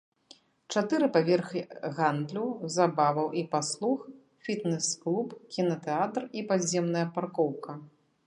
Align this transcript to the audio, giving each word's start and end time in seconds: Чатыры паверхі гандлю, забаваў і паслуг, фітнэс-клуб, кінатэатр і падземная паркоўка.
Чатыры 0.75 1.07
паверхі 1.15 1.61
гандлю, 1.97 2.45
забаваў 2.77 3.27
і 3.43 3.43
паслуг, 3.53 3.99
фітнэс-клуб, 4.47 5.27
кінатэатр 5.57 6.23
і 6.41 6.47
падземная 6.53 7.07
паркоўка. 7.19 7.71